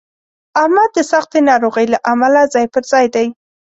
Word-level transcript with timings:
احمد 0.61 0.89
د 0.93 0.99
سختې 1.11 1.39
ناروغۍ 1.49 1.85
له 1.93 1.97
امله 2.11 2.41
ځای 2.53 2.65
په 2.73 2.79
ځای 2.91 3.05
دی. 3.15 3.27